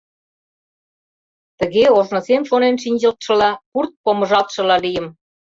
[1.59, 5.07] Тыге ожнысем шонен шинчылтшыла, пурт помыжалтшыла лийым.